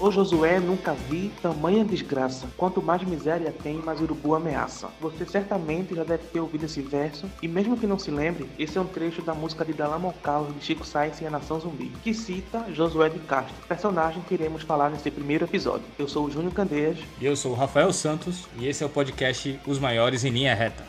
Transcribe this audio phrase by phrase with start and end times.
[0.00, 2.46] Ô Josué, nunca vi tamanha desgraça.
[2.56, 4.88] Quanto mais miséria tem, mais urubu ameaça.
[5.00, 8.78] Você certamente já deve ter ouvido esse verso, e mesmo que não se lembre, esse
[8.78, 11.90] é um trecho da música de Dalama Caos de Chico Sainz e a Nação Zumbi,
[12.04, 15.84] que cita Josué de Castro, personagem que iremos falar nesse primeiro episódio.
[15.98, 16.98] Eu sou o Júnior Candeias.
[17.20, 20.54] E eu sou o Rafael Santos, e esse é o podcast Os Maiores em Linha
[20.54, 20.84] Reta.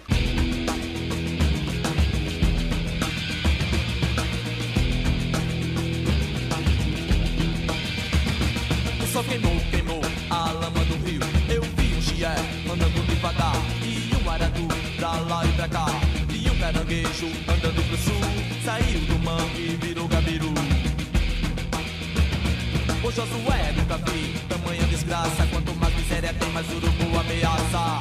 [16.71, 18.21] Caranguejo andando pro sul,
[18.63, 20.53] saiu do mangue virou gabiru.
[23.03, 27.99] O Josué nunca vi tamanha desgraça, quanto mais miséria tem, mais urubu ameaça.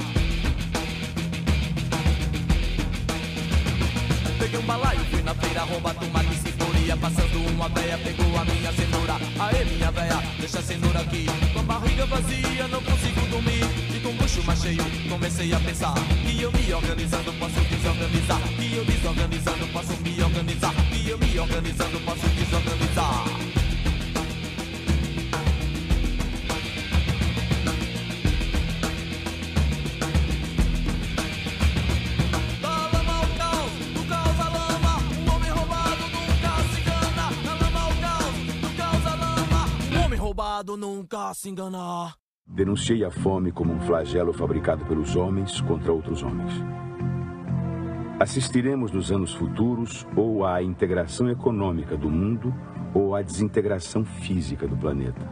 [4.39, 6.48] Peguei um balaio, fui na feira, rouba tomate
[6.88, 9.14] ceboria Passando uma véia, pegou a minha cenoura.
[9.39, 11.27] Aê minha véia, deixa a cenoura aqui.
[11.53, 13.64] Com a barriga vazia, não consigo dormir.
[13.95, 18.41] E com o bucho mais cheio, comecei a pensar Que eu me organizando posso desorganizar.
[18.56, 20.75] Que eu desorganizando posso me organizar.
[20.91, 23.48] Que eu me organizando posso desorganizar
[40.77, 42.14] nunca se enganar.
[42.47, 46.53] Denunciei a fome como um flagelo fabricado pelos homens contra outros homens.
[48.19, 52.53] Assistiremos nos anos futuros ou à integração econômica do mundo
[52.92, 55.25] ou à desintegração física do planeta.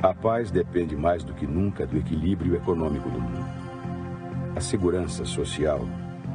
[0.00, 3.44] A paz depende mais do que nunca do equilíbrio econômico do mundo.
[4.54, 5.80] A segurança social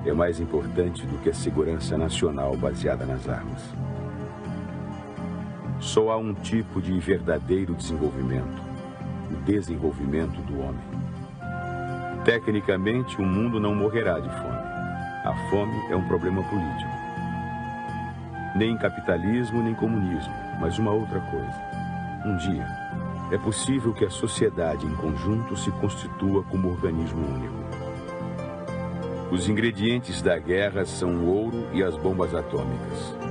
[0.06, 3.61] é mais importante do que a segurança nacional baseada nas armas.
[5.84, 8.63] Só há um tipo de verdadeiro desenvolvimento:
[9.30, 10.81] o desenvolvimento do homem.
[12.24, 14.63] Tecnicamente, o mundo não morrerá de fome.
[15.25, 16.91] A fome é um problema político.
[18.56, 21.62] Nem capitalismo, nem comunismo, mas uma outra coisa.
[22.25, 22.66] Um dia,
[23.30, 27.56] é possível que a sociedade em conjunto se constitua como organismo único.
[29.30, 33.22] Os ingredientes da guerra são o ouro e as bombas atômicas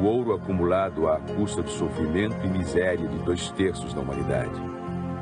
[0.00, 4.58] o ouro acumulado à custa do sofrimento e miséria de dois terços da humanidade,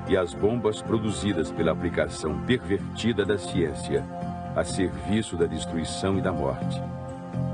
[0.08, 4.04] e as bombas produzidas pela aplicação pervertida da ciência
[4.54, 6.80] a serviço da destruição e da morte.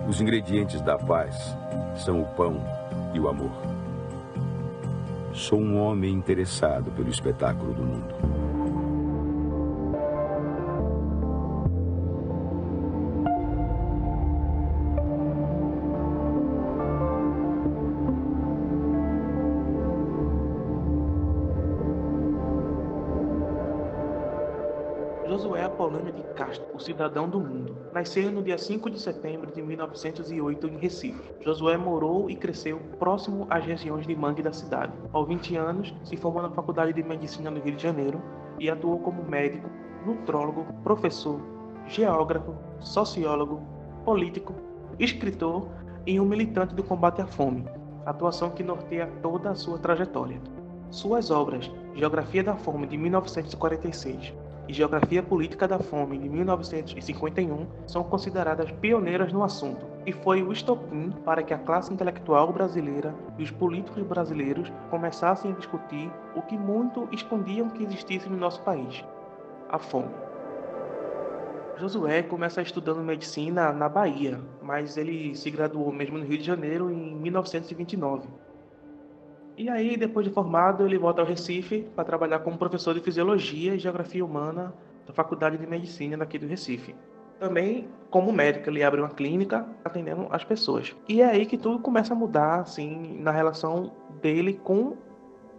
[0.07, 1.57] Os ingredientes da paz
[1.97, 2.63] são o pão
[3.15, 3.53] e o amor.
[5.33, 8.44] Sou um homem interessado pelo espetáculo do mundo.
[26.73, 27.77] O cidadão do mundo.
[27.93, 31.31] Nasceu no dia 5 de setembro de 1908 em Recife.
[31.41, 34.93] Josué morou e cresceu próximo às regiões de mangue da cidade.
[35.13, 38.23] Aos 20 anos, se formou na Faculdade de Medicina no Rio de Janeiro
[38.59, 39.69] e atuou como médico,
[40.07, 41.41] nutrólogo, professor,
[41.87, 43.61] geógrafo, sociólogo,
[44.05, 44.55] político,
[44.99, 45.69] escritor
[46.07, 47.65] e um militante do combate à fome,
[48.07, 50.41] atuação que norteia toda a sua trajetória.
[50.91, 58.03] Suas obras Geografia da Fome de 1946 e Geografia Política da Fome de 1951 são
[58.05, 63.43] consideradas pioneiras no assunto e foi o estopim para que a classe intelectual brasileira e
[63.43, 69.05] os políticos brasileiros começassem a discutir o que muito escondiam que existisse no nosso país:
[69.69, 70.15] a fome.
[71.77, 76.91] Josué começa estudando medicina na Bahia, mas ele se graduou mesmo no Rio de Janeiro
[76.91, 78.44] em 1929
[79.57, 83.75] e aí, depois de formado, ele volta ao Recife para trabalhar como professor de Fisiologia
[83.75, 84.75] e Geografia Humana
[85.07, 86.95] da Faculdade de Medicina daqui do Recife.
[87.39, 90.95] Também, como médico, ele abre uma clínica atendendo as pessoas.
[91.09, 94.97] E é aí que tudo começa a mudar, assim, na relação dele com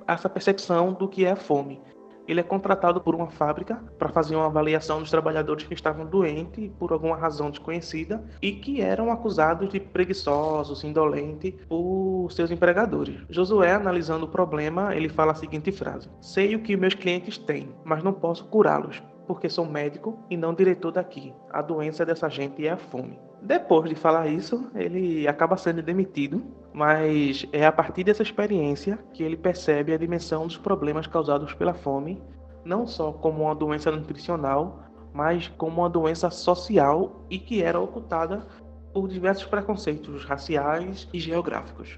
[0.08, 1.82] essa percepção do que é fome
[2.28, 6.72] ele é contratado por uma fábrica para fazer uma avaliação dos trabalhadores que estavam doentes
[6.80, 13.16] por alguma razão desconhecida e que eram acusados de preguiçosos, indolentes por seus empregadores.
[13.30, 17.70] Josué, analisando o problema, ele fala a seguinte frase: Sei o que meus clientes têm,
[17.84, 21.34] mas não posso curá-los, porque sou médico e não diretor daqui.
[21.50, 23.20] A doença dessa gente é a fome.
[23.42, 26.44] Depois de falar isso, ele acaba sendo demitido,
[26.76, 31.74] mas é a partir dessa experiência que ele percebe a dimensão dos problemas causados pela
[31.74, 32.22] fome,
[32.66, 34.84] não só como uma doença nutricional,
[35.14, 38.46] mas como uma doença social e que era ocultada
[38.94, 41.98] por diversos preconceitos raciais e geográficos.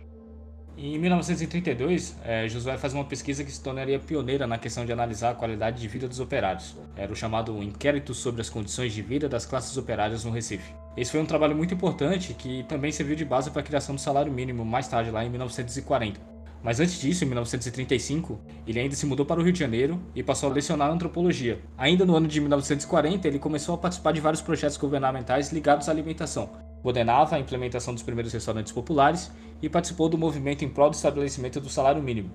[0.80, 5.32] Em 1932, é, Josué faz uma pesquisa que se tornaria pioneira na questão de analisar
[5.32, 6.76] a qualidade de vida dos operários.
[6.96, 10.72] Era o chamado Inquérito sobre as Condições de Vida das Classes Operárias no Recife.
[10.96, 14.02] Esse foi um trabalho muito importante que também serviu de base para a criação do
[14.02, 16.22] salário mínimo mais tarde, lá em 1940.
[16.62, 20.22] Mas antes disso, em 1935, ele ainda se mudou para o Rio de Janeiro e
[20.22, 21.60] passou a lecionar antropologia.
[21.76, 25.92] Ainda no ano de 1940, ele começou a participar de vários projetos governamentais ligados à
[25.92, 26.67] alimentação.
[26.82, 29.32] Coordenava a implementação dos primeiros restaurantes populares
[29.62, 32.32] e participou do movimento em prol do estabelecimento do salário mínimo.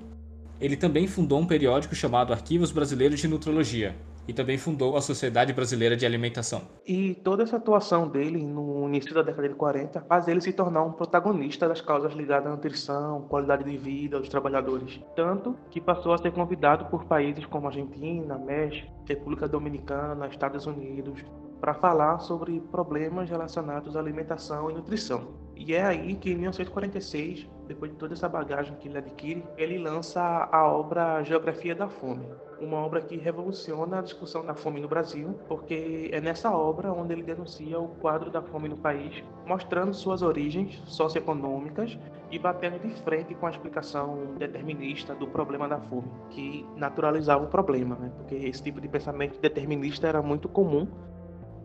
[0.61, 3.97] Ele também fundou um periódico chamado Arquivos Brasileiros de Nutrologia,
[4.27, 6.63] e também fundou a Sociedade Brasileira de Alimentação.
[6.87, 10.85] E toda essa atuação dele no início da década de 40 faz ele se tornar
[10.85, 15.01] um protagonista das causas ligadas à nutrição, qualidade de vida dos trabalhadores.
[15.17, 21.21] Tanto que passou a ser convidado por países como Argentina, México, República Dominicana, Estados Unidos,
[21.63, 25.29] para falar sobre problemas relacionados à alimentação e nutrição.
[25.55, 29.79] E é aí que, em 1946, depois de toda essa bagagem que ele adquire, ele
[29.79, 30.21] lança
[30.51, 32.27] a obra Geografia da Fome,
[32.61, 37.13] uma obra que revoluciona a discussão da fome no Brasil, porque é nessa obra onde
[37.13, 41.97] ele denuncia o quadro da fome no país, mostrando suas origens socioeconômicas
[42.31, 47.49] e batendo de frente com a explicação determinista do problema da fome, que naturalizava o
[47.49, 48.11] problema, né?
[48.17, 50.89] porque esse tipo de pensamento determinista era muito comum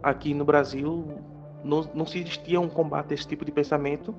[0.10, 1.06] aqui no Brasil
[1.64, 4.16] não, não se existia um combate a esse tipo de pensamento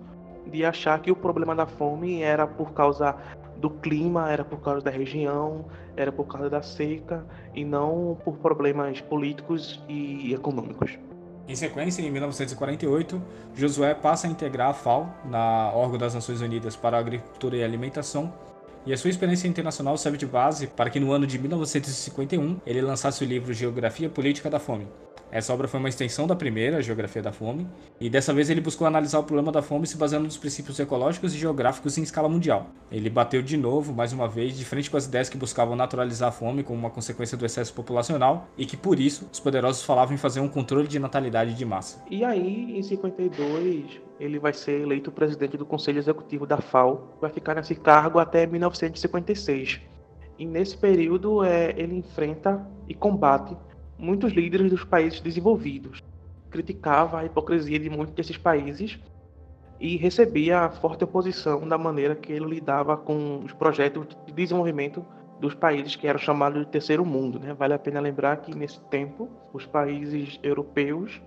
[0.46, 3.14] de achar que o problema da fome era por causa
[3.56, 8.38] do clima, era por causa da região, era por causa da seca e não por
[8.38, 10.98] problemas políticos e econômicos.
[11.46, 13.22] Em sequência, em 1948,
[13.54, 17.64] Josué passa a integrar a FAO, na órgão das Nações Unidas para a Agricultura e
[17.64, 18.32] Alimentação,
[18.88, 22.80] e a sua experiência internacional serve de base para que no ano de 1951 ele
[22.80, 24.86] lançasse o livro Geografia Política da Fome,
[25.30, 27.66] essa obra foi uma extensão da primeira, Geografia da Fome,
[28.00, 31.34] e dessa vez ele buscou analisar o problema da fome se baseando nos princípios ecológicos
[31.34, 32.70] e geográficos em escala mundial.
[32.90, 36.30] Ele bateu de novo, mais uma vez, de frente com as ideias que buscavam naturalizar
[36.30, 40.14] a fome como uma consequência do excesso populacional e que, por isso, os poderosos falavam
[40.14, 42.02] em fazer um controle de natalidade de massa.
[42.10, 47.30] E aí, em 52, ele vai ser eleito presidente do Conselho Executivo da FAO, vai
[47.30, 49.80] ficar nesse cargo até 1956.
[50.38, 53.56] E nesse período, é, ele enfrenta e combate
[53.98, 56.02] muitos líderes dos países desenvolvidos.
[56.50, 58.98] Criticava a hipocrisia de muitos desses países
[59.80, 65.04] e recebia a forte oposição da maneira que ele lidava com os projetos de desenvolvimento
[65.40, 67.38] dos países que eram chamados de terceiro mundo.
[67.38, 67.54] Né?
[67.54, 71.20] Vale a pena lembrar que nesse tempo os países europeus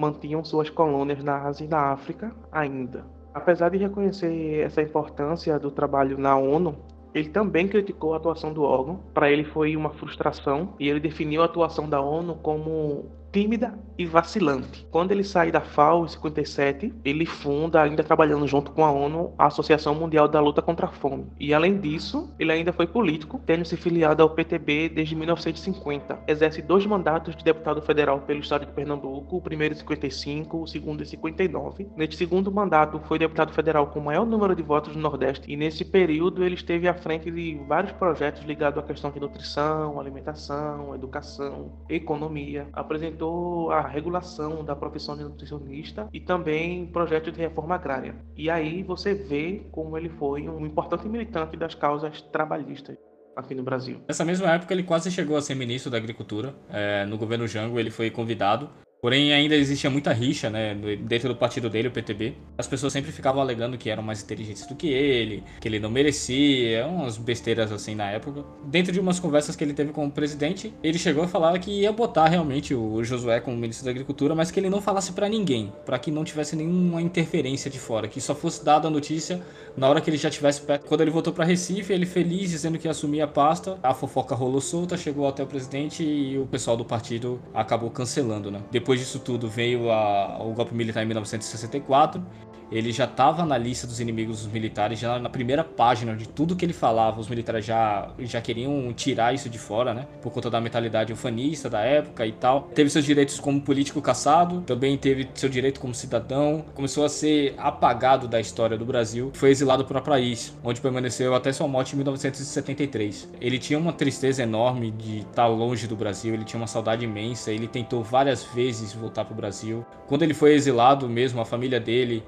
[0.00, 3.04] mantinham suas colônias na Ásia e na África ainda.
[3.34, 6.74] Apesar de reconhecer essa importância do trabalho na ONU,
[7.14, 9.00] ele também criticou a atuação do órgão.
[9.12, 14.06] Para ele foi uma frustração e ele definiu a atuação da ONU como tímida e
[14.06, 14.86] vacilante.
[14.90, 19.34] Quando ele sai da FAO em 57, ele funda, ainda trabalhando junto com a ONU,
[19.36, 21.26] a Associação Mundial da Luta contra a Fome.
[21.38, 26.18] E além disso, ele ainda foi político, tendo se filiado ao PTB desde 1950.
[26.26, 30.66] Exerce dois mandatos de deputado federal pelo estado de Pernambuco, o primeiro em 55, o
[30.66, 31.88] segundo em 59.
[31.94, 35.56] Neste segundo mandato, foi deputado federal com o maior número de votos no Nordeste, e
[35.56, 40.94] nesse período ele esteve à frente de vários projetos ligados à questão de nutrição, alimentação,
[40.94, 42.66] educação, economia.
[42.72, 48.14] Apresentou implementou a regulação da profissão de nutricionista e também projetos de reforma agrária.
[48.36, 52.96] E aí você vê como ele foi um importante militante das causas trabalhistas
[53.36, 54.00] aqui no Brasil.
[54.08, 56.54] Nessa mesma época, ele quase chegou a ser ministro da Agricultura.
[56.68, 58.68] É, no governo Jango, ele foi convidado
[59.00, 62.34] Porém, ainda existia muita rixa, né, dentro do partido dele, o PTB.
[62.58, 65.90] As pessoas sempre ficavam alegando que eram mais inteligentes do que ele, que ele não
[65.90, 68.44] merecia, umas besteiras assim na época.
[68.64, 71.70] Dentro de umas conversas que ele teve com o presidente, ele chegou a falar que
[71.70, 75.28] ia botar realmente o Josué como ministro da Agricultura, mas que ele não falasse para
[75.28, 79.40] ninguém, para que não tivesse nenhuma interferência de fora, que só fosse dada a notícia
[79.76, 80.86] na hora que ele já tivesse perto.
[80.86, 84.34] Quando ele voltou para Recife, ele feliz dizendo que ia assumir a pasta, a fofoca
[84.34, 88.60] rolou solta, chegou até o presidente e o pessoal do partido acabou cancelando, né?
[88.70, 92.24] Depois disso tudo veio a, o golpe militar em 1964
[92.70, 96.54] ele já estava na lista dos inimigos dos militares, já na primeira página de tudo
[96.56, 100.06] que ele falava, os militares já, já queriam tirar isso de fora, né?
[100.22, 102.62] Por conta da mentalidade ufanista da época e tal.
[102.74, 107.54] Teve seus direitos como político caçado, também teve seu direito como cidadão, começou a ser
[107.58, 111.94] apagado da história do Brasil, foi exilado para o país, onde permaneceu até sua morte
[111.94, 113.28] em 1973.
[113.40, 117.50] Ele tinha uma tristeza enorme de estar longe do Brasil, ele tinha uma saudade imensa,
[117.50, 119.84] ele tentou várias vezes voltar para o Brasil.
[120.06, 122.22] Quando ele foi exilado mesmo, a família dele.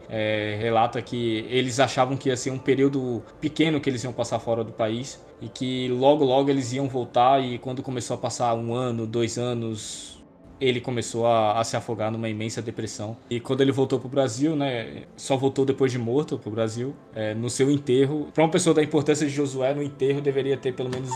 [0.60, 4.62] Relata que eles achavam que ia ser um período pequeno que eles iam passar fora
[4.62, 8.74] do país e que logo logo eles iam voltar e quando começou a passar um
[8.74, 10.22] ano, dois anos,
[10.60, 13.16] ele começou a, a se afogar numa imensa depressão.
[13.28, 17.34] E quando ele voltou pro Brasil, né, só voltou depois de morto pro Brasil, é,
[17.34, 20.88] no seu enterro, para uma pessoa da importância de Josué, no enterro deveria ter pelo
[20.88, 21.10] menos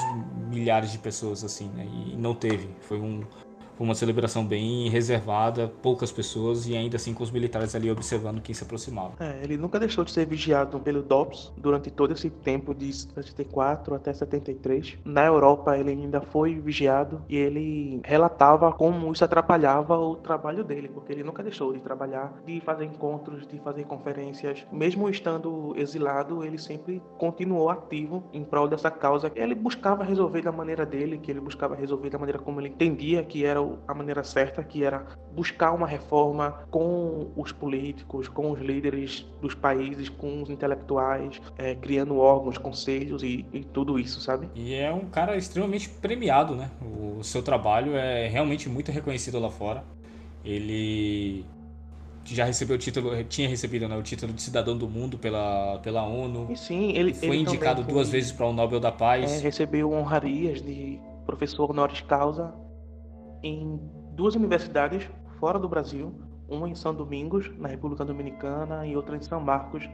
[0.51, 2.69] milhares de pessoas assim, né, e não teve.
[2.81, 3.23] Foi um,
[3.79, 8.55] uma celebração bem reservada, poucas pessoas e ainda assim com os militares ali observando quem
[8.55, 9.13] se aproximava.
[9.21, 13.95] É, ele nunca deixou de ser vigiado pelo DOPS durante todo esse tempo de 74
[13.95, 14.99] até 73.
[15.05, 20.89] Na Europa ele ainda foi vigiado e ele relatava como isso atrapalhava o trabalho dele,
[20.89, 24.67] porque ele nunca deixou de trabalhar, de fazer encontros, de fazer conferências.
[24.73, 29.31] Mesmo estando exilado, ele sempre continuou ativo em prol dessa causa.
[29.35, 33.23] Ele buscava resolver da maneira dele, que ele buscava resolver da maneira como ele entendia
[33.23, 38.61] que era a maneira certa, que era buscar uma reforma com os políticos, com os
[38.61, 44.49] líderes dos países, com os intelectuais, é, criando órgãos, conselhos e, e, tudo isso, sabe?
[44.55, 46.71] E é um cara extremamente premiado, né?
[46.81, 49.85] O seu trabalho é realmente muito reconhecido lá fora.
[50.45, 51.45] Ele
[52.25, 56.03] já recebeu o título, tinha recebido né, o título de cidadão do mundo pela, pela
[56.05, 56.49] ONU.
[56.51, 59.31] E sim, ele foi ele indicado foi, duas vezes para o Nobel da Paz.
[59.31, 62.55] É, recebeu honrarias de professor honoris causa
[63.43, 63.81] em
[64.13, 66.13] duas universidades fora do Brasil,
[66.49, 69.89] uma em São Domingos, na República Dominicana, e outra em São Marcos,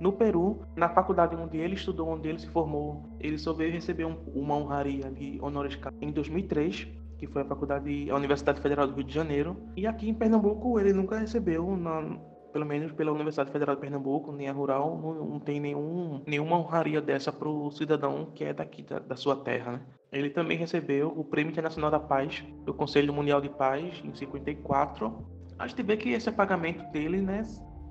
[0.00, 0.60] no Peru.
[0.76, 4.56] Na faculdade onde ele estudou, onde ele se formou, ele só veio receber um, uma
[4.56, 6.88] honraria de honoris causa em 2003,
[7.18, 9.56] que foi a faculdade, a Universidade Federal do Rio de Janeiro.
[9.76, 12.18] E aqui em Pernambuco ele nunca recebeu, na,
[12.52, 16.58] pelo menos pela Universidade Federal de Pernambuco, nem a Rural, não, não tem nenhum, nenhuma
[16.58, 19.80] honraria dessa para o cidadão que é daqui da, da sua terra, né?
[20.10, 25.26] Ele também recebeu o Prêmio Internacional da Paz do Conselho Mundial de Paz em 54.
[25.58, 27.42] A gente vê que esse pagamento dele, né,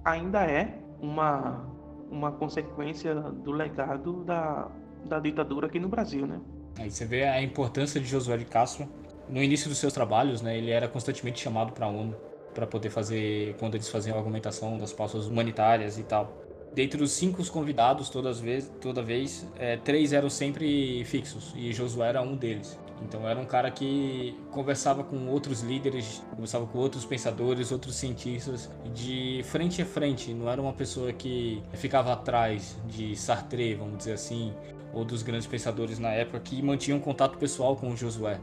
[0.03, 1.77] ainda é uma
[2.09, 4.71] uma consequência do legado da,
[5.05, 6.39] da ditadura aqui no Brasil, né?
[6.79, 8.87] Aí você vê a importância de Josué de Castro.
[9.27, 12.15] No início dos seus trabalhos, né, ele era constantemente chamado para a ONU
[12.53, 16.46] para poder fazer quando eles faziam a argumentação das pausas humanitárias e tal.
[16.77, 22.09] Dentre os cinco convidados, todas vez, toda vez, é, três eram sempre fixos e Josué
[22.09, 22.77] era um deles.
[23.01, 28.69] Então era um cara que conversava com outros líderes, conversava com outros pensadores, outros cientistas
[28.93, 30.31] de frente a frente.
[30.35, 34.53] Não era uma pessoa que ficava atrás de Sartre, vamos dizer assim,
[34.93, 38.39] ou dos grandes pensadores na época que mantinham contato pessoal com Josué.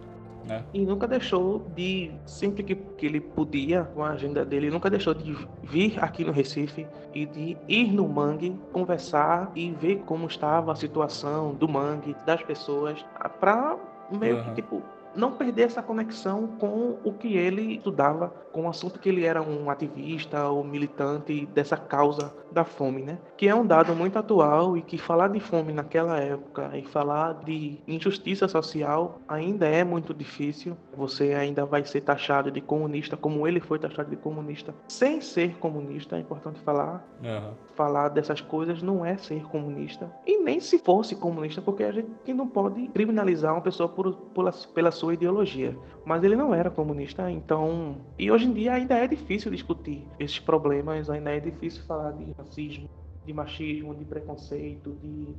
[0.47, 0.63] Né?
[0.75, 5.15] E nunca deixou de, sempre que, que ele podia, com a agenda dele, nunca deixou
[5.15, 10.73] de vir aqui no Recife e de ir no mangue, conversar e ver como estava
[10.73, 13.05] a situação do mangue, das pessoas,
[13.41, 13.77] para
[14.11, 14.45] meio uhum.
[14.45, 14.83] que tipo
[15.17, 19.43] não perder essa conexão com o que ele estudava, com o assunto que ele era
[19.43, 23.19] um ativista ou militante dessa causa da fome, né?
[23.37, 27.35] Que é um dado muito atual e que falar de fome naquela época e falar
[27.45, 30.77] de injustiça social ainda é muito difícil.
[30.97, 35.57] Você ainda vai ser taxado de comunista, como ele foi taxado de comunista, sem ser
[35.59, 37.05] comunista, é importante falar.
[37.23, 37.55] Uhum.
[37.75, 40.11] Falar dessas coisas não é ser comunista.
[40.25, 44.53] E nem se fosse comunista, porque a gente não pode criminalizar uma pessoa por, por,
[44.73, 45.77] pela sua sua ideologia.
[46.05, 47.99] Mas ele não era comunista, então.
[48.19, 52.33] E hoje em dia ainda é difícil discutir esses problemas, ainda é difícil falar de
[52.33, 52.89] racismo,
[53.27, 55.35] de machismo, de preconceito, de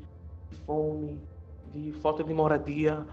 [0.66, 1.20] fome,
[1.74, 3.06] de falta de moradia,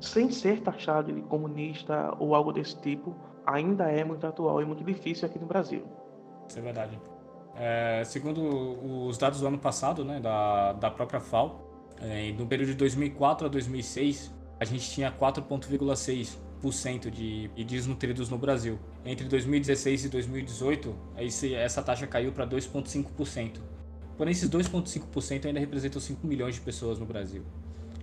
[0.00, 3.14] sem ser taxado de comunista ou algo desse tipo,
[3.46, 5.82] ainda é muito atual e muito difícil aqui no Brasil.
[6.48, 7.00] Isso é verdade.
[7.54, 11.60] É, segundo os dados do ano passado, né, da, da própria FAO,
[12.00, 18.38] é, no período de 2004 a 2006, a gente tinha 4,6% de, de desnutridos no
[18.38, 18.78] Brasil.
[19.04, 23.58] Entre 2016 e 2018, esse, essa taxa caiu para 2,5%.
[24.16, 27.42] Porém, esses 2,5% ainda representam 5 milhões de pessoas no Brasil.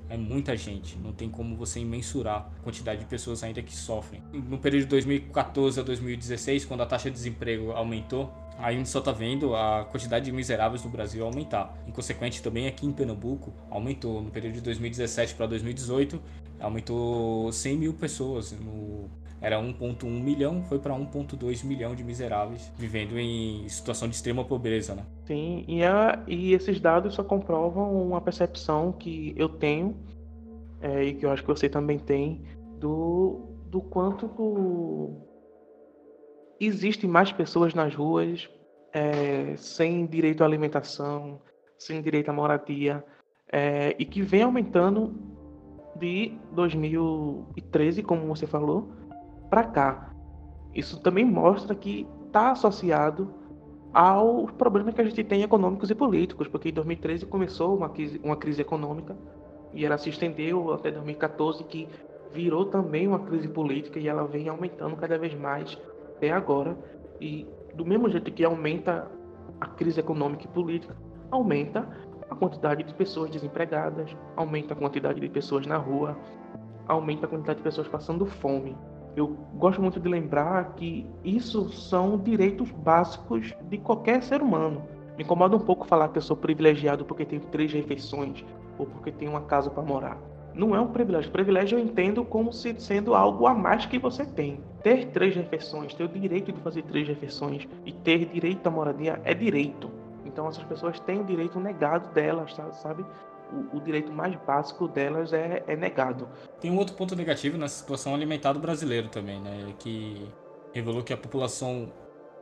[0.09, 4.21] É muita gente, não tem como você mensurar a quantidade de pessoas ainda que sofrem.
[4.33, 8.99] No período de 2014 a 2016, quando a taxa de desemprego aumentou, a gente só
[8.99, 11.73] está vendo a quantidade de miseráveis no Brasil aumentar.
[11.87, 14.21] Em consequente, também aqui em Pernambuco aumentou.
[14.21, 16.21] No período de 2017 para 2018,
[16.59, 18.51] aumentou 100 mil pessoas.
[18.51, 19.09] No,
[19.41, 24.93] era 1,1 milhão, foi para 1,2 milhão de miseráveis vivendo em situação de extrema pobreza,
[24.93, 25.05] né?
[25.25, 29.95] Sim, e, a, e esses dados só comprovam uma percepção que eu tenho
[30.81, 32.41] é, e que eu acho que você também tem
[32.77, 35.28] do, do quanto do,
[36.59, 38.49] existem mais pessoas nas ruas
[38.93, 41.41] é, sem direito à alimentação,
[41.77, 43.03] sem direito à moradia,
[43.51, 45.13] é, e que vem aumentando
[45.95, 48.89] de 2013, como você falou,
[49.49, 50.13] para cá.
[50.73, 53.33] Isso também mostra que está associado
[53.91, 58.21] aos problemas que a gente tem econômicos e políticos, porque em 2013 começou uma crise,
[58.23, 59.17] uma crise econômica
[59.73, 61.87] e ela se estendeu até 2014, que
[62.31, 65.77] virou também uma crise política e ela vem aumentando cada vez mais
[66.19, 66.77] até agora.
[67.19, 69.09] E do mesmo jeito que aumenta
[69.59, 70.95] a crise econômica e política,
[71.31, 71.87] aumenta
[72.29, 76.17] a quantidade de pessoas desempregadas, aumenta a quantidade de pessoas na rua,
[76.87, 78.77] aumenta a quantidade de pessoas passando fome.
[79.15, 84.83] Eu gosto muito de lembrar que isso são direitos básicos de qualquer ser humano.
[85.17, 88.45] Me incomoda um pouco falar que eu sou privilegiado porque tenho três refeições
[88.77, 90.17] ou porque tenho uma casa para morar.
[90.53, 91.31] Não é um privilégio.
[91.31, 94.59] Privilégio eu entendo como se sendo algo a mais que você tem.
[94.83, 99.21] Ter três refeições, ter o direito de fazer três refeições e ter direito à moradia
[99.23, 99.89] é direito.
[100.25, 103.05] Então essas pessoas têm o direito negado delas, sabe?
[103.51, 106.27] O, o direito mais básico delas é, é, negado.
[106.61, 109.73] Tem um outro ponto negativo nessa situação alimentar do brasileiro também, né?
[109.79, 110.27] Que
[110.71, 111.91] revelou que a população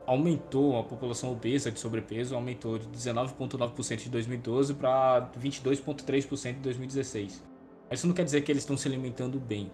[0.06, 7.47] aumentou, a população obesa de sobrepeso aumentou de 19,9% de 2012 para 22,3% de 2016.
[7.90, 9.70] Isso não quer dizer que eles estão se alimentando bem.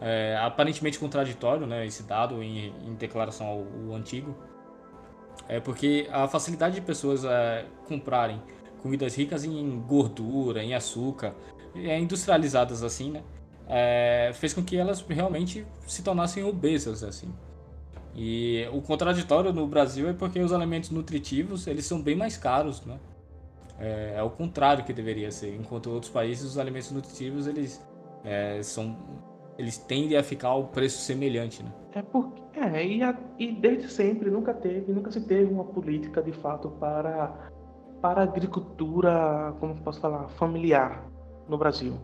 [0.00, 4.36] É aparentemente contraditório, né, esse dado em, em declaração ao, ao, antigo,
[5.48, 8.42] é porque a facilidade de pessoas é, comprarem
[8.82, 11.34] comidas ricas em gordura, em açúcar,
[11.76, 13.22] é, industrializadas assim, né,
[13.68, 17.32] é, fez com que elas realmente se tornassem obesas assim.
[18.14, 22.84] E o contraditório no Brasil é porque os alimentos nutritivos eles são bem mais caros,
[22.84, 22.98] né?
[23.78, 25.54] É, é o contrário que deveria ser.
[25.54, 27.84] Enquanto outros países, os alimentos nutritivos, eles
[28.24, 28.96] é, são
[29.58, 31.72] eles tendem a ficar ao preço semelhante, né?
[31.94, 36.22] É porque é, e, a, e desde sempre nunca teve, nunca se teve uma política
[36.22, 37.50] de fato para
[38.00, 41.08] para agricultura, como posso falar, familiar
[41.48, 41.94] no Brasil.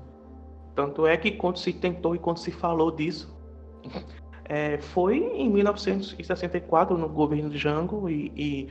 [0.76, 3.36] Tanto é que quando se tentou e quando se falou disso,
[4.44, 8.68] é, foi em 1964 no governo de Jango e, e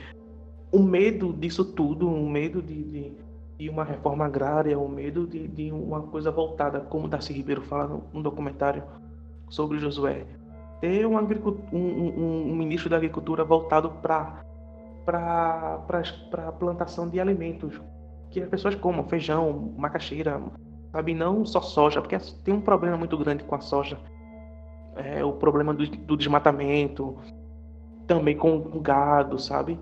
[0.71, 3.13] o medo disso tudo, o medo de, de,
[3.57, 7.87] de uma reforma agrária, o medo de, de, uma coisa voltada, como Darcy Ribeiro fala
[7.87, 8.83] no, no documentário
[9.49, 10.25] sobre Josué,
[10.81, 14.43] ter um, um, um, um ministro da Agricultura voltado para
[15.05, 17.81] para plantação de alimentos
[18.29, 20.41] que as pessoas comam, feijão, macaxeira,
[20.91, 21.13] sabe?
[21.13, 23.97] Não só soja, porque tem um problema muito grande com a soja.
[24.97, 27.15] É, o problema do, do desmatamento,
[28.05, 29.79] também com o gado, sabe?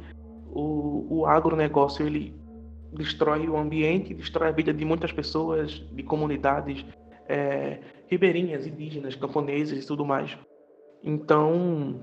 [0.55, 2.33] O, o agronegócio ele
[2.93, 6.85] destrói o ambiente, destrói a vida de muitas pessoas, de comunidades
[7.27, 10.37] é, ribeirinhas, indígenas, camponeses e tudo mais.
[11.03, 12.01] Então,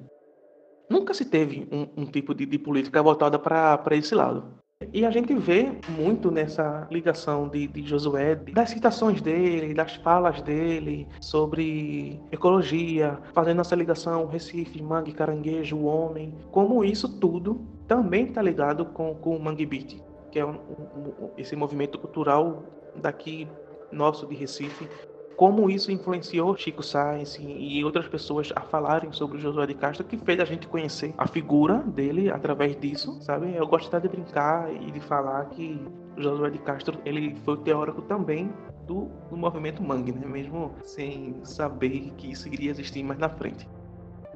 [0.89, 4.61] nunca se teve um, um tipo de, de, política voltada para esse lado.
[4.93, 10.43] E a gente vê muito nessa ligação de, de Josué, das citações dele, das falas
[10.43, 18.41] dele sobre ecologia, fazendo essa ligação Recife, Mangue, Caranguejo, Homem, como isso tudo também está
[18.41, 20.01] ligado com, com o Mangue Beat,
[20.31, 22.63] que é um, um, esse movimento cultural
[22.97, 23.47] daqui
[23.93, 24.89] nosso de Recife,
[25.37, 30.17] como isso influenciou Chico Sainz e outras pessoas a falarem sobre Josué de Castro, que
[30.17, 33.55] fez a gente conhecer a figura dele através disso, sabe?
[33.55, 35.79] Eu gosto de brincar e de falar que
[36.17, 38.51] Josué de Castro ele foi teórico também
[38.87, 40.27] do, do movimento Mangue, né?
[40.27, 43.69] Mesmo sem saber que isso iria existir mais na frente.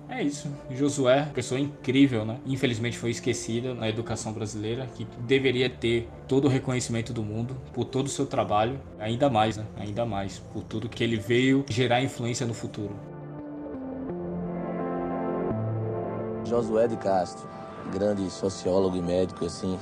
[0.09, 0.49] É isso.
[0.71, 2.39] Josué, pessoa incrível, né?
[2.47, 7.85] Infelizmente foi esquecida na educação brasileira, que deveria ter todo o reconhecimento do mundo por
[7.85, 9.65] todo o seu trabalho, ainda mais, né?
[9.77, 12.95] Ainda mais, por tudo que ele veio gerar influência no futuro.
[16.45, 17.49] Josué de Castro,
[17.93, 19.77] grande sociólogo e médico, assim.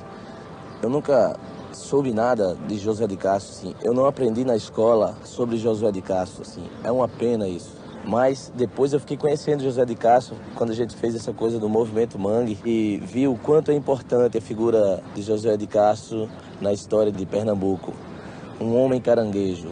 [0.81, 1.39] Eu nunca
[1.71, 3.75] soube nada de Josué de Castro, assim.
[3.83, 6.67] Eu não aprendi na escola sobre Josué de Castro, assim.
[6.83, 7.84] É uma pena isso.
[8.07, 11.67] Mas depois eu fiquei conhecendo José de Castro quando a gente fez essa coisa do
[11.67, 16.29] movimento Mangue e vi o quanto é importante a figura de José de Castro
[16.61, 17.93] na história de Pernambuco.
[18.61, 19.69] Um homem caranguejo.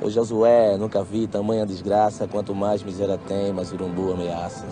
[0.00, 4.64] O Josué nunca vi tamanha desgraça, quanto mais miséria tem, mais urumbu ameaça.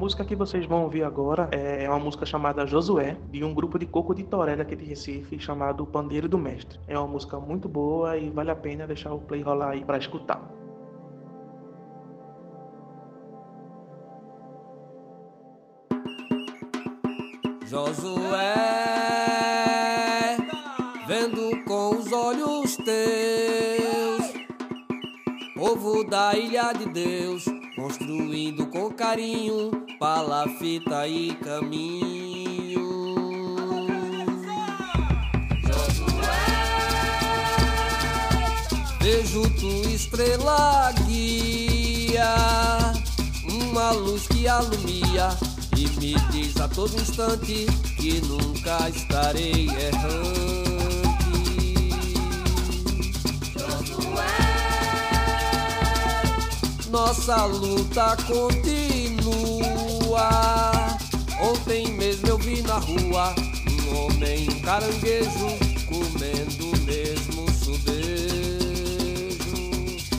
[0.00, 3.84] Música que vocês vão ouvir agora é uma música chamada Josué, de um grupo de
[3.84, 6.80] coco de toré daqui de Recife, chamado Pandeiro do Mestre.
[6.88, 9.98] É uma música muito boa e vale a pena deixar o play rolar aí para
[9.98, 10.40] escutar.
[17.66, 18.56] Josué,
[21.06, 24.32] vendo com os olhos teus,
[25.54, 27.44] povo da ilha de Deus
[27.76, 32.80] construindo com carinho palafita e caminho.
[39.02, 42.34] Vejo tu estrela guia,
[43.46, 45.28] uma luz que alumia
[45.76, 47.66] E me diz a todo instante
[47.98, 50.70] que nunca estarei errante.
[56.90, 58.99] Nossa luta continua.
[61.40, 63.32] Ontem mesmo eu vi na rua
[63.70, 68.18] um homem, caranguejo, comendo o mesmo subejo.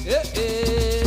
[0.06, 1.04] Eh, eh.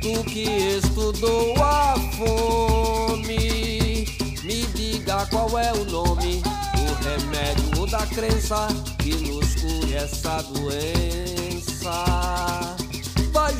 [0.00, 0.42] Tu que
[0.78, 4.04] estudou a fome,
[4.42, 8.66] me diga qual é o nome do remédio da crença
[8.98, 11.92] que nos cure essa doença.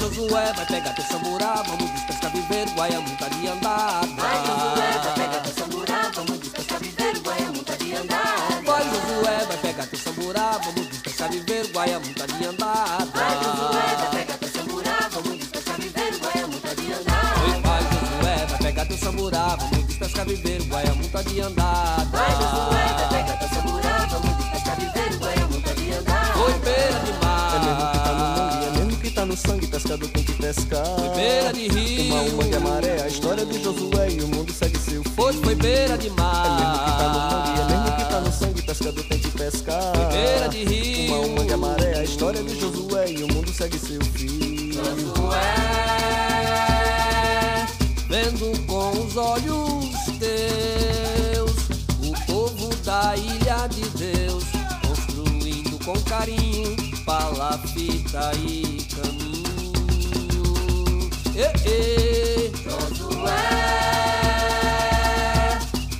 [0.02, 4.00] Vai Josué, vai pegar teu samburá, vamos descascar viver, guaiamuta de andar.
[4.16, 8.62] Vai Josué, vai pegar teu samburá, vamos descansar viver, guaiamuta de andar.
[8.64, 13.06] Vai Josué, vai pegar teu samburá, vamos descansar viver, guaiamuta de andar.
[13.14, 17.60] Vai Josué, vai pegar teu samburá, vamos descansar viver, guaiamuta de andar.
[17.62, 22.11] Vai Josué, vai pegar teu samburá, vamos descascar viver, guaiamuta de andar.
[29.32, 30.84] No sangue, pescador tem que pescar.
[30.84, 32.14] Foi beira de rio.
[32.14, 35.12] Uma, uma e a maré, a história de Josué e o mundo segue seu fim.
[35.16, 37.70] Hoje foi beira de É mesmo que tá no mangue, é mar.
[37.70, 39.92] mesmo que tá no sangue, pescador tem que pescar.
[39.96, 41.14] Foi beira de rio.
[41.14, 44.72] Uma, uma e a maré, a história de Josué e o mundo segue seu fim.
[44.72, 45.54] Josué,
[48.10, 51.52] vendo com os olhos teus
[52.06, 54.44] o povo da ilha de Deus,
[54.86, 58.61] construindo com carinho palafita e.
[61.64, 62.52] Eh.
[62.64, 63.32] Josué,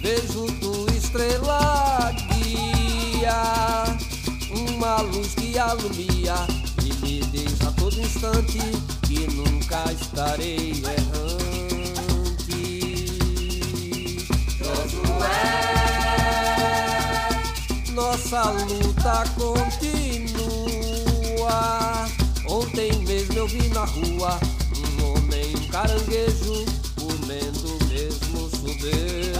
[0.01, 3.85] vejo tua estrela guia,
[4.51, 6.47] uma luz que alumia
[6.85, 8.61] e me diz a todo instante
[9.07, 11.43] que nunca estarei errante.
[14.59, 15.43] Josué,
[17.95, 20.33] nossa luta continua.
[22.49, 24.39] Ontem mesmo eu vi na rua
[25.73, 26.67] caranguejo,
[27.01, 29.33] comendo mesmo subejo.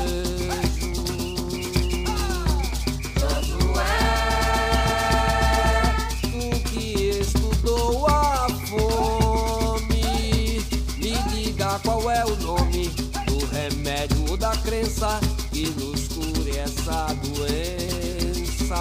[6.23, 10.65] Tu que estudou a fome,
[10.97, 12.89] me diga qual é o nome
[13.27, 15.21] do remédio ou da crença
[15.53, 18.81] que nos cure essa doença.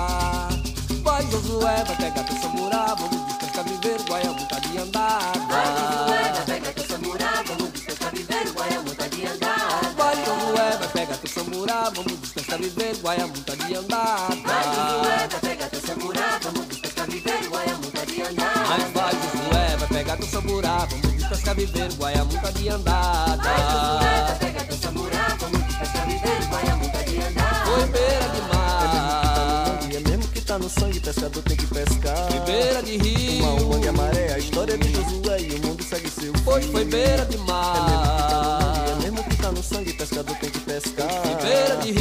[1.04, 2.31] Vai Josué, vai pegar
[12.62, 14.28] viver, guaiamuta de andar.
[14.46, 18.66] Vai Josué, vai pegar teu samburá, vamos descansar viver, guaiamuta de andar.
[18.70, 23.38] Mas vai Josué, vai pegar teu samburá, vamos descansar viver, guaiamuta de andar.
[23.38, 27.66] Vai vai pegar teu samburá, vamos descansar viver, guaiamuta de andar.
[27.66, 32.28] Foi beira de mar, E é mesmo que tá no sangue, pescador tem que pescar.
[32.30, 35.68] foi beira de rio, Uma, uma e a maré, a história de Josué e o
[35.68, 39.02] mundo segue seu hoje foi beira de É mesmo que tá é mar.
[39.02, 41.10] mesmo que tá no sangue, pescador tem que pescar.
[41.10, 42.01] Foi beira de rio,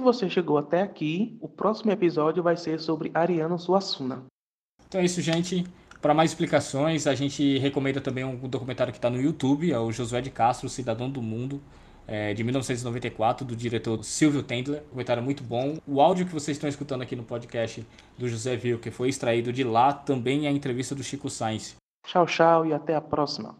[0.00, 4.24] se você chegou até aqui, o próximo episódio vai ser sobre Ariano Suassuna.
[4.88, 5.64] Então é isso, gente.
[6.00, 9.92] Para mais explicações, a gente recomenda também um documentário que está no YouTube, é o
[9.92, 11.60] Josué de Castro, Cidadão do Mundo,
[12.08, 14.80] é, de 1994, do diretor Silvio Tendler.
[14.80, 15.76] Um documentário muito bom.
[15.86, 17.86] O áudio que vocês estão escutando aqui no podcast
[18.16, 21.76] do José Vil, que foi extraído de lá, também é a entrevista do Chico Sainz.
[22.06, 23.54] Tchau, tchau e até a próxima.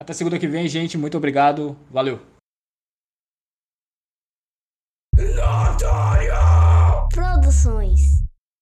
[0.00, 0.96] Até segunda que vem, gente.
[0.96, 1.76] Muito obrigado.
[1.90, 2.33] Valeu!
[7.12, 8.23] Produções